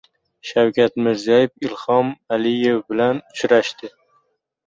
Shavkat 0.51 0.95
Mirziyoyev 1.07 1.67
Ilhom 1.67 2.09
Aliyev 2.37 2.81
bilan 2.93 3.23
uchrashdi 3.35 3.93